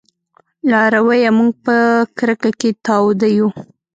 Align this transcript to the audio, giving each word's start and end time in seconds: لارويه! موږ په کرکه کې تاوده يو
لارويه! 0.71 1.29
موږ 1.37 1.51
په 1.65 1.75
کرکه 2.17 2.49
کې 2.59 2.69
تاوده 2.85 3.27
يو 3.37 3.47